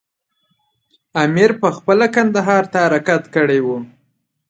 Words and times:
امیر 1.23 1.51
پخپله 1.61 2.07
کندهار 2.15 2.63
ته 2.71 2.77
حرکت 2.87 3.23
کړی 3.35 3.59
وو. 3.65 3.77